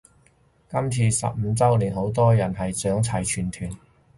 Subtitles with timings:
[0.67, 3.69] 今次十五周年好多人係想齊全團